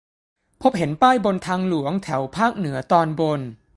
[0.61, 3.41] พบเห็นป้ายบนทางหลวง แถวภาคเหนือตอนบน